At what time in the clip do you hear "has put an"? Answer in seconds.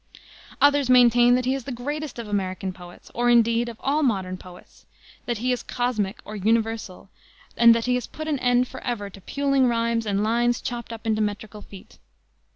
7.93-8.39